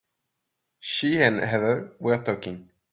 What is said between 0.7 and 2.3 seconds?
She and Heather were